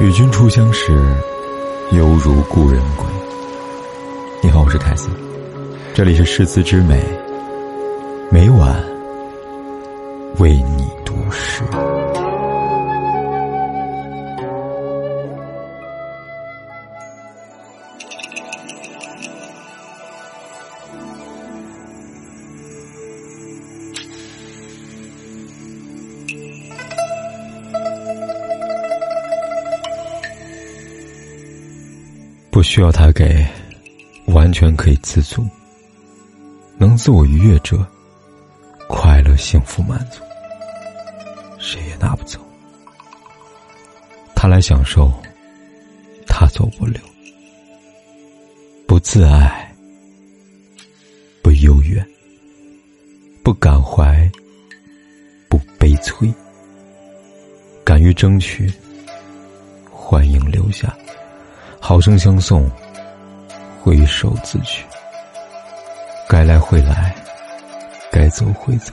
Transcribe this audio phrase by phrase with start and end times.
[0.00, 0.92] 与君初相识，
[1.92, 3.06] 犹如故人归。
[4.42, 5.08] 你好，我是凯斯，
[5.94, 7.00] 这里是诗词之美，
[8.30, 8.74] 每晚
[10.38, 11.62] 为你读诗。
[32.54, 33.44] 不需要他给，
[34.26, 35.44] 完全可以自足。
[36.78, 37.84] 能自我愉悦者，
[38.88, 40.22] 快乐、幸福、满足，
[41.58, 42.38] 谁也拿不走。
[44.36, 45.12] 他来享受，
[46.28, 47.00] 他走不留。
[48.86, 49.74] 不自爱，
[51.42, 52.06] 不幽怨，
[53.42, 54.30] 不感怀，
[55.48, 56.32] 不悲催，
[57.82, 58.72] 敢于争取，
[59.90, 60.96] 欢迎留下。
[61.80, 62.70] 好生相送，
[63.82, 64.84] 挥手自去。
[66.28, 67.14] 该来会来，
[68.10, 68.92] 该走会走。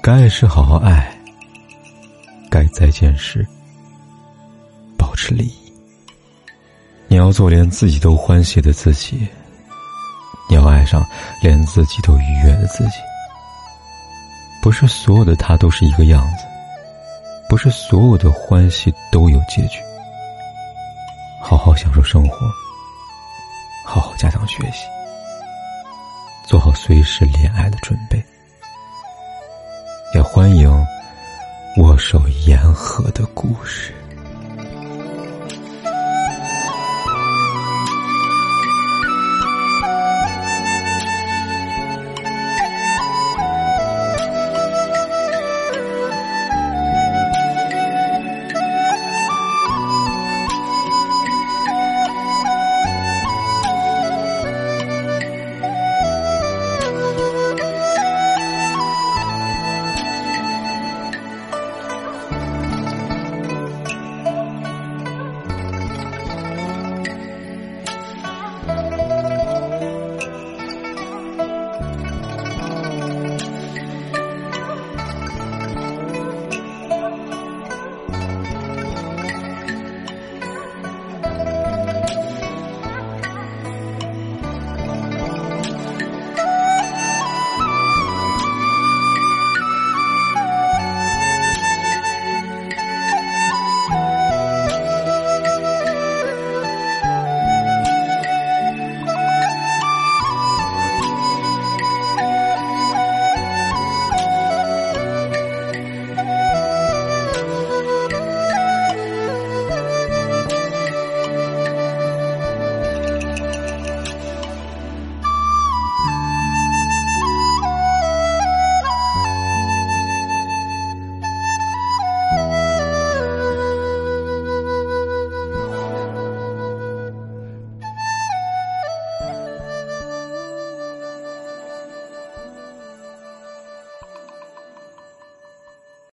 [0.00, 1.12] 该爱时好好爱，
[2.48, 3.46] 该再见时
[4.96, 5.72] 保持礼仪。
[7.08, 9.28] 你要做连自己都欢喜的自己，
[10.48, 11.04] 你要爱上
[11.42, 12.94] 连自己都愉悦的自己。
[14.62, 16.44] 不是所有的他都是一个样子，
[17.48, 19.80] 不是所有的欢喜都有结局。
[21.50, 22.36] 好好享受生活，
[23.84, 24.84] 好好加强学习，
[26.46, 28.24] 做好随时恋爱的准备，
[30.14, 30.70] 也欢迎
[31.78, 33.92] 握手言和的故事。